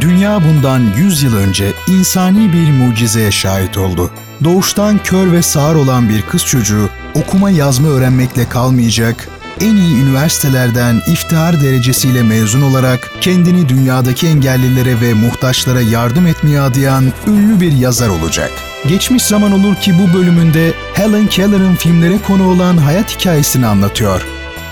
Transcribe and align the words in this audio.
Dünya 0.00 0.40
bundan 0.44 0.80
100 0.96 1.22
yıl 1.22 1.36
önce 1.36 1.72
insani 1.86 2.52
bir 2.52 2.70
mucizeye 2.72 3.30
şahit 3.30 3.78
oldu. 3.78 4.10
Doğuştan 4.44 4.98
kör 5.04 5.32
ve 5.32 5.42
sağır 5.42 5.74
olan 5.74 6.08
bir 6.08 6.22
kız 6.22 6.46
çocuğu 6.46 6.88
okuma 7.14 7.50
yazma 7.50 7.88
öğrenmekle 7.88 8.48
kalmayacak, 8.48 9.28
en 9.60 9.76
iyi 9.76 10.02
üniversitelerden 10.02 11.00
iftihar 11.08 11.60
derecesiyle 11.60 12.22
mezun 12.22 12.62
olarak 12.62 13.10
kendini 13.20 13.68
dünyadaki 13.68 14.26
engellilere 14.26 15.00
ve 15.00 15.14
muhtaçlara 15.14 15.80
yardım 15.80 16.26
etmeye 16.26 16.60
adayan 16.60 17.12
ünlü 17.26 17.60
bir 17.60 17.72
yazar 17.72 18.08
olacak. 18.08 18.50
Geçmiş 18.88 19.22
zaman 19.22 19.52
olur 19.52 19.74
ki 19.74 19.94
bu 19.98 20.18
bölümünde 20.18 20.72
Helen 20.94 21.26
Keller'ın 21.26 21.74
filmlere 21.74 22.18
konu 22.26 22.50
olan 22.50 22.76
hayat 22.76 23.16
hikayesini 23.16 23.66
anlatıyor. 23.66 24.26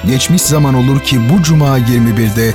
Geçmiş 0.07 0.43
zaman 0.43 0.75
olur 0.75 1.01
ki 1.01 1.21
bu 1.31 1.43
cuma 1.43 1.79
21'de 1.79 2.55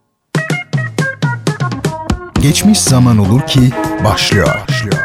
Geçmiş 2.41 2.81
Zaman 2.81 3.17
Olur 3.17 3.41
ki 3.41 3.59
başlıyor. 4.05 4.47
başlıyor. 4.67 4.97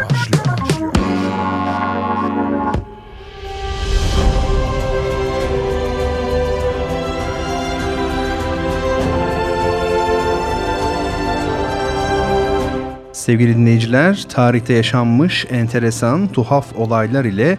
Sevgili 13.13 13.57
dinleyiciler, 13.57 14.25
tarihte 14.29 14.75
yaşanmış 14.75 15.47
enteresan, 15.51 16.29
tuhaf 16.29 16.77
olaylar 16.77 17.25
ile 17.25 17.59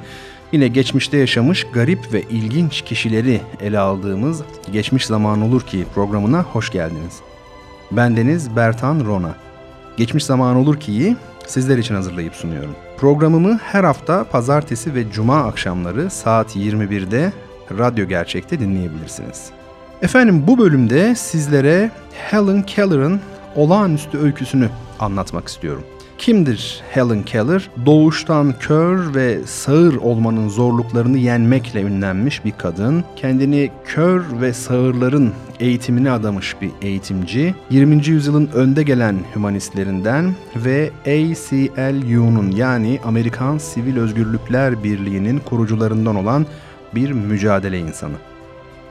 yine 0.52 0.68
geçmişte 0.68 1.18
yaşamış 1.18 1.68
garip 1.74 2.14
ve 2.14 2.22
ilginç 2.22 2.82
kişileri 2.82 3.42
ele 3.62 3.80
aldığımız 3.80 4.42
Geçmiş 4.72 5.06
Zaman 5.06 5.42
Olur 5.42 5.62
Ki 5.62 5.86
programına 5.96 6.44
hoş 6.44 6.72
geldiniz. 6.72 7.20
Bendeniz 7.92 8.56
Bertan 8.56 9.06
Rona. 9.06 9.47
Geçmiş 9.98 10.26
Zaman 10.26 10.56
Olur 10.56 10.80
Ki'yi 10.80 11.18
sizler 11.48 11.78
için 11.78 11.96
hazırlayıp 11.96 12.36
sunuyorum. 12.36 12.76
Programımı 12.98 13.60
her 13.64 13.84
hafta 13.84 14.24
pazartesi 14.24 14.96
ve 14.96 15.12
cuma 15.12 15.44
akşamları 15.44 16.10
saat 16.10 16.56
21'de 16.56 17.34
Radyo 17.78 18.08
Gerçek'te 18.08 18.60
dinleyebilirsiniz. 18.60 19.50
Efendim 20.02 20.44
bu 20.48 20.58
bölümde 20.58 21.16
sizlere 21.16 21.92
Helen 22.14 22.64
Keller'ın 22.64 23.20
olağanüstü 23.56 24.18
öyküsünü 24.18 24.70
anlatmak 25.00 25.48
istiyorum. 25.48 25.84
Kimdir 26.18 26.82
Helen 26.90 27.24
Keller? 27.24 27.70
Doğuştan 27.86 28.54
kör 28.60 29.16
ve 29.16 29.40
sağır 29.46 29.96
olmanın 29.96 30.50
zorluklarını 30.50 31.18
yenmekle 31.18 31.82
ünlenmiş 31.82 32.46
bir 32.46 32.52
kadın. 32.52 33.04
Kendini 33.16 33.72
kör 33.86 34.24
ve 34.42 34.54
sağırların 34.54 35.34
eğitimine 35.60 36.12
adamış 36.12 36.56
bir 36.62 36.72
eğitimci. 36.82 37.56
20. 37.70 38.08
yüzyılın 38.08 38.50
önde 38.54 38.84
gelen 38.84 39.16
hümanistlerinden 39.36 40.36
ve 40.56 40.92
ACLU'nun 41.02 42.52
yani 42.52 43.00
Amerikan 43.06 43.58
Sivil 43.58 43.98
Özgürlükler 43.98 44.84
Birliği'nin 44.84 45.40
kurucularından 45.40 46.16
olan 46.16 46.46
bir 46.96 47.12
mücadele 47.12 47.80
insanı. 47.80 48.16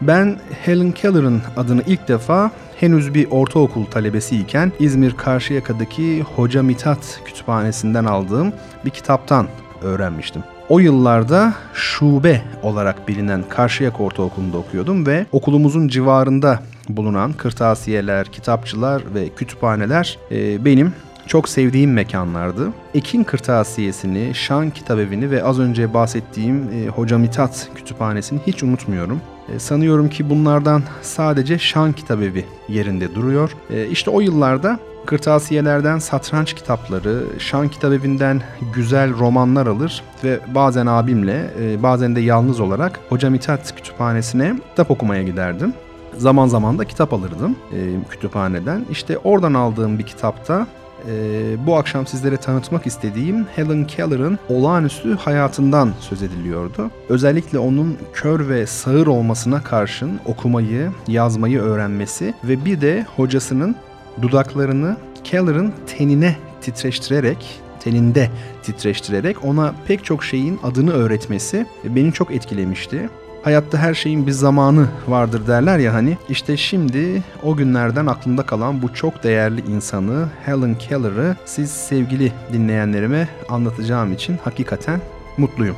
Ben 0.01 0.39
Helen 0.65 0.93
Keller'ın 0.93 1.43
adını 1.57 1.83
ilk 1.87 2.09
defa 2.09 2.51
henüz 2.77 3.15
bir 3.15 3.31
ortaokul 3.31 3.85
talebesiyken 3.85 4.73
İzmir 4.79 5.13
Karşıyaka'daki 5.17 6.23
Hoca 6.23 6.63
Mitat 6.63 7.21
Kütüphanesi'nden 7.25 8.05
aldığım 8.05 8.53
bir 8.85 8.91
kitaptan 8.91 9.49
öğrenmiştim. 9.83 10.43
O 10.69 10.79
yıllarda 10.79 11.55
şube 11.75 12.43
olarak 12.63 13.09
bilinen 13.09 13.45
Karşıyaka 13.49 14.03
Ortaokulu'nda 14.03 14.59
okuyordum 14.59 15.07
ve 15.07 15.27
okulumuzun 15.33 15.89
civarında 15.89 16.63
bulunan 16.89 17.33
kırtasiyeler, 17.33 18.27
kitapçılar 18.27 19.03
ve 19.15 19.29
kütüphaneler 19.29 20.19
e, 20.31 20.65
benim 20.65 20.93
çok 21.27 21.49
sevdiğim 21.49 21.93
mekanlardı. 21.93 22.73
Ekin 22.95 23.25
Kırtasiyesi'ni, 23.25 24.35
Şan 24.35 24.71
Kitabevi'ni 24.71 25.31
ve 25.31 25.45
az 25.45 25.59
önce 25.61 25.95
bahsettiğim 25.95 26.69
e, 26.73 26.89
Hoca 26.89 27.19
Mitat 27.19 27.69
Kütüphanesi'ni 27.75 28.41
hiç 28.47 28.63
unutmuyorum. 28.63 29.21
E, 29.55 29.59
sanıyorum 29.59 30.09
ki 30.09 30.31
bunlardan 30.31 30.83
sadece 31.03 31.59
Şan 31.59 31.93
Kitabevi 31.93 32.45
yerinde 32.69 33.15
duruyor. 33.15 33.57
E, 33.71 33.87
işte 33.87 34.11
o 34.11 34.21
yıllarda 34.21 34.79
kırtasiyelerden 35.07 35.99
satranç 35.99 36.55
kitapları, 36.55 37.25
Şan 37.39 37.69
Kitabevi'nden 37.69 38.43
güzel 38.75 39.19
romanlar 39.19 39.67
alır 39.67 40.03
ve 40.25 40.41
bazen 40.55 40.87
abimle, 40.87 41.51
e, 41.61 41.83
bazen 41.83 42.17
de 42.17 42.21
yalnız 42.21 42.61
olarak 42.61 43.01
Hoca 43.09 43.31
Mithat 43.31 43.77
Kütüphanesi'ne 43.77 44.55
kitap 44.71 44.91
okumaya 44.91 45.23
giderdim. 45.23 45.75
Zaman 46.17 46.47
zaman 46.47 46.79
da 46.79 46.85
kitap 46.85 47.13
alırdım 47.13 47.57
e, 47.73 48.09
kütüphaneden. 48.11 48.87
İşte 48.91 49.19
oradan 49.19 49.55
aldığım 49.55 49.99
bir 49.99 50.05
kitapta 50.05 50.67
e, 51.09 51.67
bu 51.67 51.77
akşam 51.77 52.07
sizlere 52.07 52.37
tanıtmak 52.37 52.87
istediğim 52.87 53.47
Helen 53.57 53.87
Keller'ın 53.87 54.39
olağanüstü 54.49 55.17
hayatından 55.17 55.93
söz 56.01 56.23
ediliyordu. 56.23 56.91
Özellikle 57.09 57.59
onun 57.59 57.99
kör 58.13 58.49
ve 58.49 58.67
sağır 58.67 59.07
olmasına 59.07 59.63
karşın 59.63 60.21
okumayı, 60.27 60.91
yazmayı 61.09 61.61
öğrenmesi 61.61 62.35
ve 62.45 62.65
bir 62.65 62.81
de 62.81 63.07
hocasının 63.17 63.77
dudaklarını 64.23 64.97
Keller'ın 65.25 65.73
tenine 65.87 66.37
titreştirerek 66.61 67.61
teninde 67.81 68.31
titreştirerek 68.63 69.45
ona 69.45 69.75
pek 69.87 70.05
çok 70.05 70.25
şeyin 70.25 70.59
adını 70.63 70.93
öğretmesi 70.93 71.67
beni 71.85 72.13
çok 72.13 72.31
etkilemişti. 72.31 73.11
Hayatta 73.43 73.79
her 73.79 73.95
şeyin 73.95 74.27
bir 74.27 74.33
zamanı 74.33 74.87
vardır 75.09 75.47
derler 75.47 75.79
ya 75.79 75.95
hani. 75.95 76.19
İşte 76.29 76.57
şimdi 76.57 77.23
o 77.43 77.57
günlerden 77.57 78.07
aklımda 78.07 78.43
kalan 78.43 78.83
bu 78.83 78.95
çok 78.95 79.23
değerli 79.23 79.61
insanı 79.61 80.29
Helen 80.45 80.79
Keller'ı 80.79 81.37
siz 81.45 81.71
sevgili 81.71 82.33
dinleyenlerime 82.53 83.29
anlatacağım 83.49 84.13
için 84.13 84.39
hakikaten 84.45 85.01
mutluyum. 85.39 85.77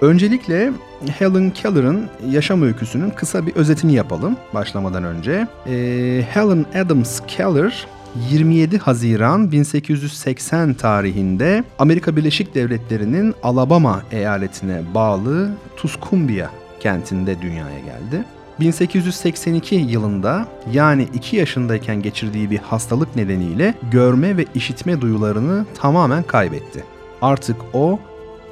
Öncelikle 0.00 0.72
Helen 1.18 1.50
Keller'ın 1.50 2.06
yaşam 2.30 2.62
öyküsünün 2.62 3.10
kısa 3.10 3.46
bir 3.46 3.56
özetini 3.56 3.94
yapalım 3.94 4.36
başlamadan 4.54 5.04
önce. 5.04 5.46
Ee, 5.66 6.24
Helen 6.30 6.66
Adams 6.74 7.20
Keller 7.26 7.86
27 8.30 8.78
Haziran 8.78 9.52
1880 9.52 10.74
tarihinde 10.74 11.64
Amerika 11.78 12.16
Birleşik 12.16 12.54
Devletleri'nin 12.54 13.34
Alabama 13.42 14.02
eyaletine 14.12 14.82
bağlı 14.94 15.50
Tuscumbia 15.76 16.50
kentinde 16.80 17.42
dünyaya 17.42 17.78
geldi. 17.78 18.24
1882 18.60 19.74
yılında 19.74 20.48
yani 20.72 21.08
2 21.14 21.36
yaşındayken 21.36 22.02
geçirdiği 22.02 22.50
bir 22.50 22.58
hastalık 22.58 23.16
nedeniyle 23.16 23.74
görme 23.90 24.36
ve 24.36 24.44
işitme 24.54 25.00
duyularını 25.00 25.66
tamamen 25.74 26.22
kaybetti. 26.22 26.84
Artık 27.22 27.56
o 27.72 28.00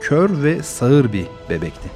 kör 0.01 0.43
ve 0.43 0.63
sağır 0.63 1.13
bir 1.13 1.27
bebekti. 1.51 1.89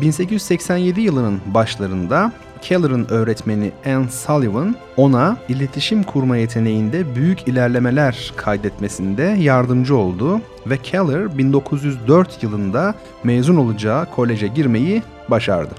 1887 0.00 1.00
yılının 1.00 1.40
başlarında 1.46 2.32
Keller'ın 2.62 3.06
öğretmeni 3.10 3.72
Anne 3.86 4.08
Sullivan 4.08 4.76
ona 4.96 5.36
iletişim 5.48 6.02
kurma 6.02 6.36
yeteneğinde 6.36 7.14
büyük 7.14 7.48
ilerlemeler 7.48 8.32
kaydetmesinde 8.36 9.22
yardımcı 9.22 9.96
oldu 9.96 10.40
ve 10.66 10.76
Keller 10.76 11.38
1904 11.38 12.42
yılında 12.42 12.94
mezun 13.24 13.56
olacağı 13.56 14.10
koleje 14.10 14.46
girmeyi 14.46 15.02
başardı. 15.28 15.74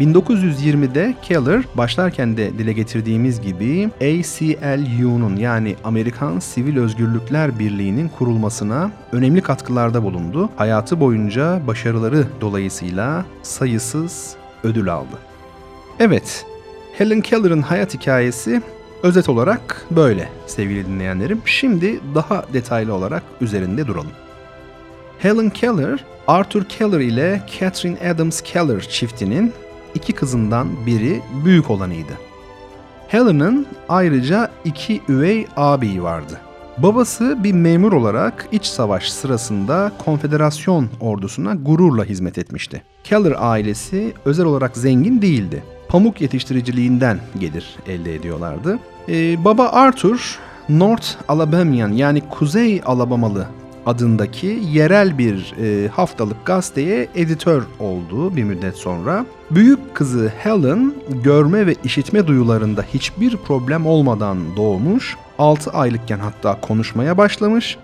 1920'de 0.00 1.14
Keller 1.22 1.64
başlarken 1.74 2.36
de 2.36 2.58
dile 2.58 2.72
getirdiğimiz 2.72 3.40
gibi 3.40 3.90
ACLU'nun 4.00 5.36
yani 5.36 5.76
Amerikan 5.84 6.38
Sivil 6.38 6.78
Özgürlükler 6.78 7.58
Birliği'nin 7.58 8.08
kurulmasına 8.08 8.90
önemli 9.12 9.40
katkılarda 9.40 10.02
bulundu. 10.02 10.50
Hayatı 10.56 11.00
boyunca 11.00 11.60
başarıları 11.66 12.26
dolayısıyla 12.40 13.24
sayısız 13.42 14.36
ödül 14.64 14.92
aldı. 14.92 15.18
Evet, 15.98 16.46
Helen 16.98 17.20
Keller'ın 17.20 17.62
hayat 17.62 17.94
hikayesi 17.94 18.62
özet 19.02 19.28
olarak 19.28 19.86
böyle 19.90 20.28
sevgili 20.46 20.86
dinleyenlerim. 20.86 21.42
Şimdi 21.44 22.00
daha 22.14 22.44
detaylı 22.52 22.94
olarak 22.94 23.22
üzerinde 23.40 23.86
duralım. 23.86 24.12
Helen 25.18 25.50
Keller, 25.50 26.04
Arthur 26.26 26.64
Keller 26.64 27.00
ile 27.00 27.42
Catherine 27.60 28.10
Adams 28.10 28.40
Keller 28.40 28.80
çiftinin 28.80 29.52
iki 29.94 30.12
kızından 30.12 30.68
biri 30.86 31.22
büyük 31.44 31.70
olanıydı. 31.70 32.12
Helen'ın 33.08 33.66
ayrıca 33.88 34.50
iki 34.64 35.00
üvey 35.08 35.46
ağabeyi 35.56 36.02
vardı. 36.02 36.40
Babası 36.78 37.38
bir 37.44 37.52
memur 37.52 37.92
olarak 37.92 38.48
iç 38.52 38.64
savaş 38.64 39.12
sırasında 39.12 39.92
konfederasyon 40.04 40.88
ordusuna 41.00 41.54
gururla 41.54 42.04
hizmet 42.04 42.38
etmişti. 42.38 42.82
Keller 43.04 43.34
ailesi 43.38 44.12
özel 44.24 44.46
olarak 44.46 44.76
zengin 44.76 45.22
değildi. 45.22 45.62
Pamuk 45.88 46.20
yetiştiriciliğinden 46.20 47.20
gelir 47.40 47.76
elde 47.86 48.14
ediyorlardı. 48.14 48.78
Ee, 49.08 49.44
baba 49.44 49.68
Arthur, 49.68 50.38
North 50.68 51.06
Alabamian 51.28 51.92
yani 51.92 52.22
Kuzey 52.30 52.80
Alabamalı 52.86 53.46
adındaki 53.86 54.58
yerel 54.72 55.18
bir 55.18 55.54
e, 55.62 55.88
haftalık 55.88 56.46
gazeteye 56.46 57.08
editör 57.14 57.62
oldu 57.80 58.36
bir 58.36 58.44
müddet 58.44 58.76
sonra. 58.76 59.26
Büyük 59.50 59.94
kızı 59.94 60.32
Helen 60.38 60.94
görme 61.24 61.66
ve 61.66 61.74
işitme 61.84 62.26
duyularında 62.26 62.82
hiçbir 62.94 63.36
problem 63.36 63.86
olmadan 63.86 64.56
doğmuş, 64.56 65.16
6 65.38 65.70
aylıkken 65.70 66.18
hatta 66.18 66.60
konuşmaya 66.60 67.18
başlamış, 67.18 67.78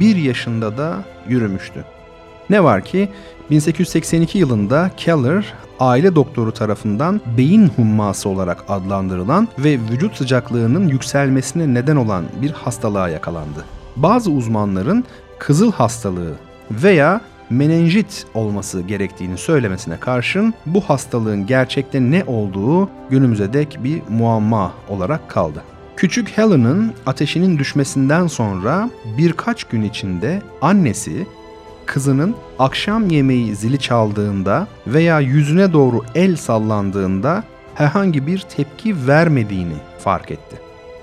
1 0.00 0.16
yaşında 0.16 0.78
da 0.78 1.04
yürümüştü. 1.28 1.84
Ne 2.50 2.64
var 2.64 2.84
ki 2.84 3.08
1882 3.50 4.38
yılında 4.38 4.90
Keller 4.96 5.54
aile 5.80 6.14
doktoru 6.14 6.52
tarafından 6.52 7.20
beyin 7.36 7.68
humması 7.68 8.28
olarak 8.28 8.64
adlandırılan 8.68 9.48
ve 9.58 9.78
vücut 9.90 10.16
sıcaklığının 10.16 10.88
yükselmesine 10.88 11.74
neden 11.74 11.96
olan 11.96 12.24
bir 12.42 12.50
hastalığa 12.50 13.08
yakalandı. 13.08 13.64
Bazı 13.96 14.30
uzmanların 14.30 15.04
kızıl 15.46 15.72
hastalığı 15.72 16.32
veya 16.70 17.20
menenjit 17.50 18.26
olması 18.34 18.80
gerektiğini 18.80 19.38
söylemesine 19.38 20.00
karşın 20.00 20.54
bu 20.66 20.80
hastalığın 20.80 21.46
gerçekte 21.46 22.00
ne 22.00 22.24
olduğu 22.24 22.90
günümüze 23.10 23.52
dek 23.52 23.78
bir 23.84 24.02
muamma 24.08 24.72
olarak 24.88 25.30
kaldı. 25.30 25.62
Küçük 25.96 26.28
Helen'ın 26.28 26.92
ateşinin 27.06 27.58
düşmesinden 27.58 28.26
sonra 28.26 28.90
birkaç 29.18 29.64
gün 29.64 29.82
içinde 29.82 30.42
annesi 30.62 31.26
kızının 31.86 32.34
akşam 32.58 33.10
yemeği 33.10 33.56
zili 33.56 33.78
çaldığında 33.78 34.66
veya 34.86 35.20
yüzüne 35.20 35.72
doğru 35.72 36.00
el 36.14 36.36
sallandığında 36.36 37.44
herhangi 37.74 38.26
bir 38.26 38.38
tepki 38.38 39.06
vermediğini 39.06 39.76
fark 39.98 40.30
etti. 40.30 40.56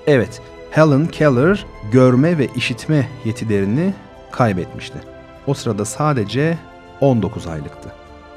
Evet, 0.06 0.42
Helen 0.70 1.06
Keller 1.06 1.66
görme 1.92 2.38
ve 2.38 2.48
işitme 2.56 3.08
yetilerini 3.24 3.92
kaybetmişti. 4.32 4.98
O 5.46 5.54
sırada 5.54 5.84
sadece 5.84 6.58
19 7.00 7.46
aylıktı. 7.46 7.92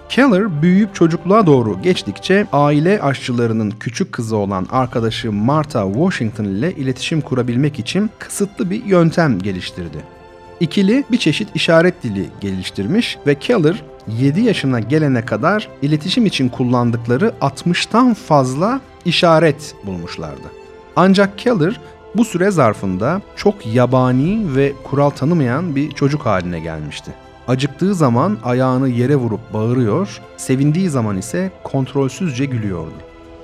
Keller 0.09 0.61
büyüyüp 0.61 0.95
çocukluğa 0.95 1.45
doğru 1.45 1.81
geçtikçe 1.81 2.47
aile 2.53 3.01
aşçılarının 3.01 3.71
küçük 3.71 4.13
kızı 4.13 4.35
olan 4.35 4.67
arkadaşı 4.71 5.31
Martha 5.31 5.85
Washington 5.93 6.45
ile 6.45 6.71
iletişim 6.71 7.21
kurabilmek 7.21 7.79
için 7.79 8.09
kısıtlı 8.19 8.69
bir 8.69 8.85
yöntem 8.85 9.39
geliştirdi. 9.39 9.97
İkili 10.59 11.03
bir 11.11 11.17
çeşit 11.17 11.55
işaret 11.55 12.03
dili 12.03 12.29
geliştirmiş 12.41 13.17
ve 13.27 13.35
Keller 13.35 13.83
7 14.07 14.41
yaşına 14.41 14.79
gelene 14.79 15.25
kadar 15.25 15.69
iletişim 15.81 16.25
için 16.25 16.49
kullandıkları 16.49 17.33
60'tan 17.41 18.13
fazla 18.13 18.81
işaret 19.05 19.75
bulmuşlardı. 19.85 20.47
Ancak 20.95 21.37
Keller 21.37 21.79
bu 22.17 22.25
süre 22.25 22.51
zarfında 22.51 23.21
çok 23.35 23.65
yabani 23.65 24.55
ve 24.55 24.73
kural 24.83 25.09
tanımayan 25.09 25.75
bir 25.75 25.91
çocuk 25.91 26.25
haline 26.25 26.59
gelmişti. 26.59 27.11
Acıktığı 27.47 27.95
zaman 27.95 28.37
ayağını 28.43 28.89
yere 28.89 29.15
vurup 29.15 29.53
bağırıyor, 29.53 30.21
sevindiği 30.37 30.89
zaman 30.89 31.17
ise 31.17 31.51
kontrolsüzce 31.63 32.45
gülüyordu. 32.45 32.93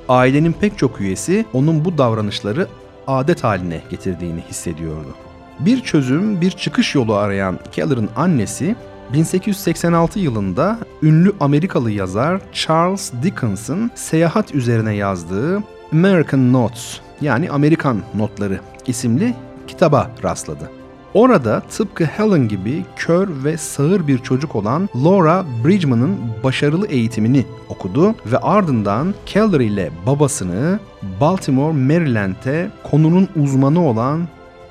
Ailenin 0.10 0.54
pek 0.54 0.78
çok 0.78 1.02
üyesi 1.02 1.46
onun 1.54 1.86
bu 1.86 1.98
davranışları 1.98 2.68
adet 3.08 3.44
haline 3.44 3.82
getirdiğini 3.90 4.42
hissediyordu. 4.50 5.16
Bir 5.60 5.82
çözüm, 5.82 6.42
bir 6.42 6.52
çıkış 6.52 6.96
yolu 6.96 7.16
arayan 7.16 7.60
Keller'ın 7.72 8.10
annesi 8.16 8.76
1886 9.14 10.20
yılında 10.20 10.80
ünlü 11.04 11.34
Amerikalı 11.40 11.92
yazar 11.92 12.42
Charles 12.52 13.12
Dickens'ın 13.24 13.92
seyahat 13.96 14.56
üzerine 14.56 14.96
yazdığı 14.96 15.64
American 15.94 16.54
Notes 16.54 17.00
yani 17.22 17.50
Amerikan 17.50 18.02
Notları 18.16 18.60
isimli 18.88 19.34
kitaba 19.68 20.12
rastladı. 20.24 20.72
Orada 21.14 21.60
tıpkı 21.60 22.06
Helen 22.06 22.48
gibi 22.48 22.86
kör 22.96 23.44
ve 23.44 23.58
sağır 23.58 24.08
bir 24.08 24.18
çocuk 24.18 24.56
olan 24.56 24.90
Laura 24.96 25.46
Bridgman'ın 25.66 26.18
başarılı 26.44 26.88
eğitimini 26.88 27.46
okudu 27.70 28.16
ve 28.26 28.38
ardından 28.38 29.14
Keller 29.26 29.60
ile 29.60 29.92
babasını 30.06 30.80
Baltimore, 31.22 31.78
Maryland'e 31.78 32.72
konunun 32.84 33.28
uzmanı 33.36 33.88
olan 33.88 34.28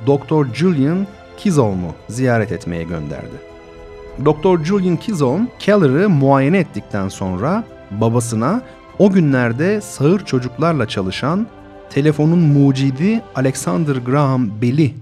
Dr. 0.06 0.54
Julian 0.54 1.06
Kizolm'u 1.36 1.94
ziyaret 2.08 2.52
etmeye 2.52 2.82
gönderdi. 2.82 3.50
Dr. 4.24 4.64
Julian 4.64 4.96
Kizolm, 4.96 5.48
Keller'ı 5.58 6.08
muayene 6.08 6.58
ettikten 6.58 7.08
sonra 7.08 7.64
babasına 7.90 8.62
o 9.00 9.10
günlerde 9.10 9.80
sağır 9.80 10.24
çocuklarla 10.24 10.88
çalışan 10.88 11.46
telefonun 11.90 12.38
mucidi 12.38 13.22
Alexander 13.34 13.96
Graham 13.96 14.62
Bell'i 14.62 14.94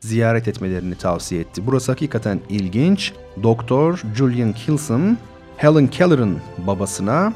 ziyaret 0.00 0.48
etmelerini 0.48 0.94
tavsiye 0.94 1.40
etti. 1.40 1.62
Burası 1.66 1.92
hakikaten 1.92 2.40
ilginç. 2.48 3.12
Doktor 3.42 4.02
Julian 4.16 4.52
Kilson, 4.52 5.16
Helen 5.56 5.86
Keller'ın 5.86 6.38
babasına 6.66 7.32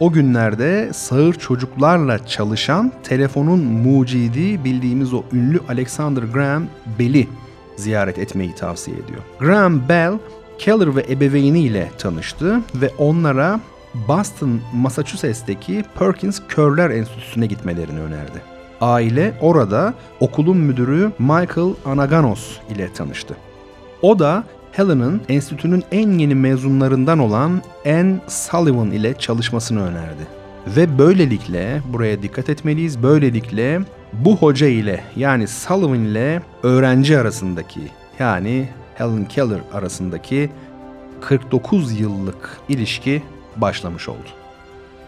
o 0.00 0.12
günlerde 0.12 0.90
sağır 0.92 1.34
çocuklarla 1.34 2.26
çalışan 2.26 2.92
telefonun 3.02 3.60
mucidi 3.60 4.64
bildiğimiz 4.64 5.14
o 5.14 5.22
ünlü 5.32 5.60
Alexander 5.68 6.22
Graham 6.22 6.66
Bell'i 6.98 7.28
ziyaret 7.76 8.18
etmeyi 8.18 8.54
tavsiye 8.54 8.96
ediyor. 8.96 9.20
Graham 9.40 9.88
Bell, 9.88 10.18
Keller 10.58 10.96
ve 10.96 11.06
ebeveyniyle 11.08 11.90
tanıştı 11.98 12.60
ve 12.74 12.90
onlara 12.98 13.60
Boston, 14.08 14.60
Massachusetts'teki 14.74 15.84
Perkins 15.98 16.40
Körler 16.48 16.90
Enstitüsü'ne 16.90 17.46
gitmelerini 17.46 18.00
önerdi. 18.00 18.42
Aile 18.80 19.34
orada 19.40 19.94
okulun 20.20 20.56
müdürü 20.56 21.12
Michael 21.18 21.74
Anaganos 21.86 22.58
ile 22.74 22.92
tanıştı. 22.92 23.36
O 24.02 24.18
da 24.18 24.44
Helen'ın 24.72 25.20
enstitünün 25.28 25.84
en 25.92 26.18
yeni 26.18 26.34
mezunlarından 26.34 27.18
olan 27.18 27.62
Anne 27.86 28.16
Sullivan 28.28 28.90
ile 28.90 29.14
çalışmasını 29.18 29.82
önerdi. 29.82 30.26
Ve 30.66 30.98
böylelikle, 30.98 31.82
buraya 31.92 32.22
dikkat 32.22 32.48
etmeliyiz, 32.48 33.02
böylelikle 33.02 33.80
bu 34.12 34.36
hoca 34.36 34.66
ile 34.66 35.04
yani 35.16 35.48
Sullivan 35.48 36.04
ile 36.04 36.42
öğrenci 36.62 37.18
arasındaki 37.18 37.80
yani 38.18 38.68
Helen 38.94 39.24
Keller 39.24 39.60
arasındaki 39.72 40.50
49 41.20 42.00
yıllık 42.00 42.58
ilişki 42.68 43.22
başlamış 43.56 44.08
oldu. 44.08 44.28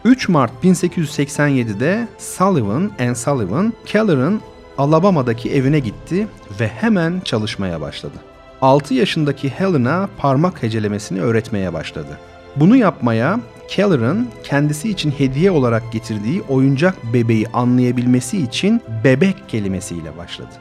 3 0.05 0.29
Mart 0.29 0.65
1887'de 0.65 2.09
Sullivan 2.19 2.91
and 3.01 3.15
Sullivan, 3.15 3.73
Keller'ın 3.87 4.41
Alabama'daki 4.79 5.53
evine 5.53 5.79
gitti 5.79 6.29
ve 6.61 6.69
hemen 6.69 7.21
çalışmaya 7.25 7.81
başladı. 7.81 8.15
6 8.63 8.95
yaşındaki 8.95 9.49
Helen'a 9.49 10.09
parmak 10.19 10.63
hecelemesini 10.63 11.21
öğretmeye 11.21 11.73
başladı. 11.73 12.19
Bunu 12.57 12.77
yapmaya 12.77 13.41
Keller'ın 13.69 14.29
kendisi 14.45 14.91
için 14.91 15.11
hediye 15.11 15.51
olarak 15.51 15.93
getirdiği 15.93 16.43
oyuncak 16.43 16.95
bebeği 17.13 17.49
anlayabilmesi 17.49 18.43
için 18.43 18.83
bebek 19.05 19.49
kelimesiyle 19.49 20.17
başladı. 20.19 20.53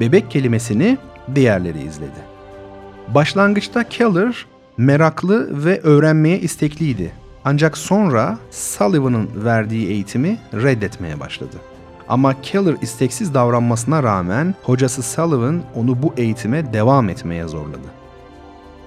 Bebek 0.00 0.30
kelimesini 0.30 0.98
diğerleri 1.34 1.82
izledi. 1.82 2.34
Başlangıçta 3.08 3.88
Keller 3.88 4.46
meraklı 4.76 5.64
ve 5.64 5.80
öğrenmeye 5.80 6.40
istekliydi. 6.40 7.12
Ancak 7.44 7.78
sonra 7.78 8.38
Sullivan'ın 8.50 9.28
verdiği 9.44 9.88
eğitimi 9.88 10.38
reddetmeye 10.54 11.20
başladı. 11.20 11.56
Ama 12.08 12.40
Keller 12.42 12.76
isteksiz 12.82 13.34
davranmasına 13.34 14.02
rağmen 14.02 14.54
hocası 14.62 15.02
Sullivan 15.02 15.62
onu 15.74 16.02
bu 16.02 16.14
eğitime 16.16 16.72
devam 16.72 17.08
etmeye 17.08 17.48
zorladı. 17.48 17.88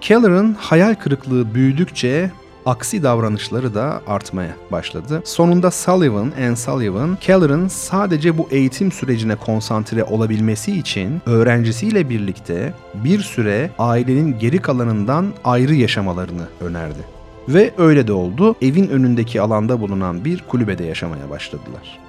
Keller'ın 0.02 0.54
hayal 0.54 0.96
kırıklığı 0.96 1.56
büyüdükçe 1.56 2.32
aksi 2.66 3.04
davranışları 3.04 3.76
da 3.76 4.02
artmaya 4.08 4.56
başladı. 4.72 5.22
Sonunda 5.26 5.72
Sullivan 5.72 6.32
and 6.48 6.56
Sullivan, 6.56 7.16
Keller'ın 7.22 7.68
sadece 7.68 8.38
bu 8.38 8.48
eğitim 8.52 8.92
sürecine 8.92 9.36
konsantre 9.36 10.04
olabilmesi 10.04 10.80
için 10.80 11.22
öğrencisiyle 11.26 12.10
birlikte 12.10 12.74
bir 12.94 13.20
süre 13.20 13.70
ailenin 13.80 14.40
geri 14.40 14.58
kalanından 14.58 15.34
ayrı 15.44 15.76
yaşamalarını 15.76 16.48
önerdi. 16.62 17.16
Ve 17.50 17.74
öyle 17.77 18.08
de 18.08 18.13
oldu. 18.13 18.56
Evin 18.62 18.88
önündeki 18.88 19.42
alanda 19.42 19.82
bulunan 19.82 20.25
bir 20.25 20.44
kulübede 20.48 20.84
yaşamaya 20.84 21.30
başladılar. 21.30 22.00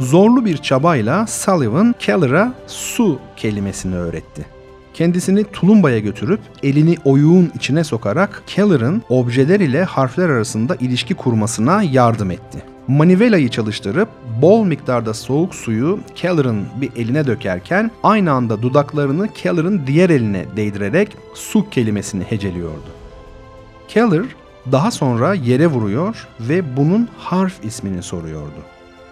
Zorlu 0.00 0.44
bir 0.44 0.56
çabayla 0.56 1.26
Sullivan 1.26 1.94
Keller'a 1.98 2.54
su 2.66 3.18
kelimesini 3.36 3.96
öğretti. 3.96 4.46
Kendisini 4.94 5.44
tulumbaya 5.44 5.98
götürüp 5.98 6.40
elini 6.62 6.96
oyuğun 7.04 7.52
içine 7.54 7.84
sokarak 7.84 8.42
Keller'ın 8.46 9.02
objeler 9.08 9.60
ile 9.60 9.84
harfler 9.84 10.28
arasında 10.28 10.76
ilişki 10.76 11.14
kurmasına 11.14 11.82
yardım 11.82 12.30
etti. 12.30 12.62
manivelayı 12.88 13.48
çalıştırıp 13.48 14.08
bol 14.42 14.64
miktarda 14.64 15.14
soğuk 15.14 15.54
suyu 15.54 15.98
Keller'ın 16.14 16.64
bir 16.80 16.90
eline 16.96 17.26
dökerken 17.26 17.90
aynı 18.02 18.32
anda 18.32 18.62
dudaklarını 18.62 19.32
Keller'ın 19.32 19.86
diğer 19.86 20.10
eline 20.10 20.44
değdirerek 20.56 21.16
su 21.34 21.70
kelimesini 21.70 22.24
heceliyordu. 22.24 22.88
Keller 23.88 24.22
daha 24.72 24.90
sonra 24.90 25.34
yere 25.34 25.66
vuruyor 25.66 26.28
ve 26.40 26.76
bunun 26.76 27.08
harf 27.18 27.64
ismini 27.64 28.02
soruyordu. 28.02 28.62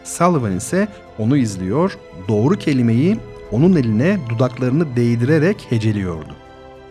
Sullivan 0.04 0.56
ise 0.56 0.88
onu 1.18 1.36
izliyor, 1.36 1.98
doğru 2.28 2.58
kelimeyi 2.58 3.18
onun 3.52 3.76
eline 3.76 4.18
dudaklarını 4.28 4.96
değdirerek 4.96 5.66
heceliyordu. 5.70 6.32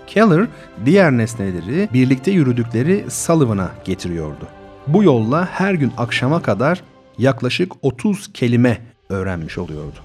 Keller 0.08 0.48
diğer 0.86 1.12
nesneleri 1.12 1.90
birlikte 1.94 2.32
yürüdükleri 2.32 3.06
Sullivan'a 3.10 3.72
getiriyordu. 3.86 4.48
Bu 4.88 5.04
yolla 5.04 5.46
her 5.46 5.74
gün 5.74 5.92
akşama 5.98 6.42
kadar 6.42 6.84
yaklaşık 7.18 7.74
30 7.82 8.34
kelime 8.34 8.82
öğrenmiş 9.10 9.58
oluyordu. 9.58 10.05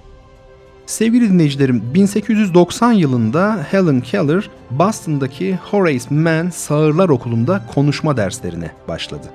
Sevgili 0.91 1.31
dinleyicilerim, 1.31 1.83
1890 1.95 2.93
yılında 2.93 3.67
Helen 3.71 4.01
Keller, 4.01 4.51
Boston'daki 4.71 5.57
Horace 5.57 6.15
Mann 6.15 6.51
Sağırlar 6.51 7.09
Okulu'nda 7.09 7.63
konuşma 7.75 8.17
derslerine 8.17 8.71
başladı. 8.89 9.27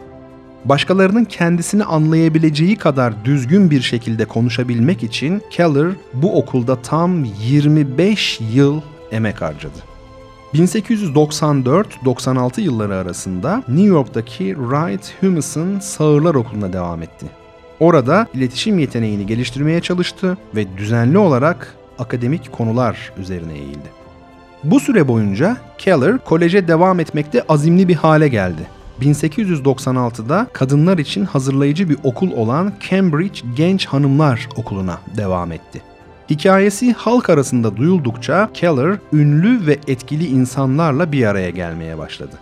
Başkalarının 0.65 1.25
kendisini 1.25 1.83
anlayabileceği 1.83 2.75
kadar 2.75 3.25
düzgün 3.25 3.71
bir 3.71 3.81
şekilde 3.81 4.25
konuşabilmek 4.25 5.03
için 5.03 5.41
Keller 5.51 5.91
bu 6.13 6.38
okulda 6.38 6.81
tam 6.81 7.24
25 7.24 8.39
yıl 8.53 8.81
emek 9.12 9.41
harcadı. 9.41 9.77
1894-96 10.53 12.62
yılları 12.62 12.95
arasında 12.95 13.63
New 13.67 13.88
York'taki 13.88 14.55
Wright 14.55 15.13
Humason 15.21 15.79
Sağırlar 15.79 16.35
Okulu'na 16.35 16.74
devam 16.74 17.01
etti. 17.01 17.25
Orada 17.79 18.27
iletişim 18.34 18.79
yeteneğini 18.79 19.25
geliştirmeye 19.25 19.82
çalıştı 19.82 20.38
ve 20.55 20.77
düzenli 20.77 21.17
olarak 21.17 21.75
akademik 22.00 22.51
konular 22.51 23.12
üzerine 23.17 23.53
eğildi. 23.53 23.89
Bu 24.63 24.79
süre 24.79 25.08
boyunca 25.08 25.58
Keller 25.77 26.17
koleje 26.17 26.67
devam 26.67 27.00
etmekte 27.00 27.44
azimli 27.50 27.88
bir 27.88 27.96
hale 27.96 28.27
geldi. 28.27 28.62
1896'da 29.01 30.48
kadınlar 30.53 30.98
için 30.98 31.25
hazırlayıcı 31.25 31.89
bir 31.89 31.98
okul 32.03 32.32
olan 32.32 32.74
Cambridge 32.89 33.39
Genç 33.55 33.86
Hanımlar 33.86 34.50
Okulu'na 34.55 35.00
devam 35.17 35.51
etti. 35.51 35.82
Hikayesi 36.29 36.94
halk 36.94 37.29
arasında 37.29 37.77
duyuldukça 37.77 38.50
Keller 38.53 38.98
ünlü 39.13 39.67
ve 39.67 39.77
etkili 39.88 40.25
insanlarla 40.25 41.12
bir 41.12 41.25
araya 41.25 41.50
gelmeye 41.50 41.98
başladı. 41.98 42.36